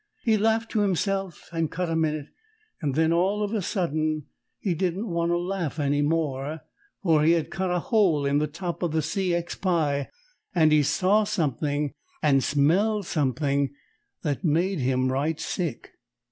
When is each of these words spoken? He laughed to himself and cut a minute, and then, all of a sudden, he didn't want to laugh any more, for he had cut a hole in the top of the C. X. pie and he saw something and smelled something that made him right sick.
He 0.23 0.35
laughed 0.35 0.71
to 0.71 0.79
himself 0.79 1.47
and 1.53 1.69
cut 1.69 1.87
a 1.87 1.95
minute, 1.95 2.29
and 2.81 2.95
then, 2.95 3.13
all 3.13 3.43
of 3.43 3.53
a 3.53 3.61
sudden, 3.61 4.25
he 4.57 4.73
didn't 4.73 5.07
want 5.07 5.29
to 5.29 5.37
laugh 5.37 5.79
any 5.79 6.01
more, 6.01 6.61
for 7.03 7.23
he 7.23 7.33
had 7.33 7.51
cut 7.51 7.69
a 7.69 7.77
hole 7.77 8.25
in 8.25 8.39
the 8.39 8.47
top 8.47 8.81
of 8.81 8.93
the 8.93 9.03
C. 9.03 9.35
X. 9.35 9.53
pie 9.53 10.09
and 10.55 10.71
he 10.71 10.81
saw 10.81 11.23
something 11.23 11.93
and 12.23 12.43
smelled 12.43 13.05
something 13.05 13.75
that 14.23 14.43
made 14.43 14.79
him 14.79 15.11
right 15.11 15.39
sick. 15.39 15.91